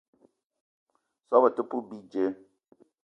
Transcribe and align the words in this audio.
Soobo 1.27 1.49
te 1.55 1.61
poup 1.69 1.85
bidjeu. 1.89 2.33